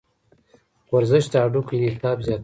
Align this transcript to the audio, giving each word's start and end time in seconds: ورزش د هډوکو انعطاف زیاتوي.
ورزش 0.93 1.25
د 1.31 1.35
هډوکو 1.43 1.71
انعطاف 1.79 2.17
زیاتوي. 2.27 2.39